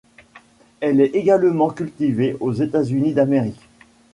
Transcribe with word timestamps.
Elle 0.79 0.99
est 0.99 1.13
également 1.15 1.69
cultivée 1.69 2.35
aux 2.39 2.53
États-Unis 2.53 3.13
d'Amérique. 3.13 3.69